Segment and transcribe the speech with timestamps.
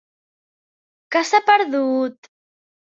[1.17, 2.29] Què s'ha perdut?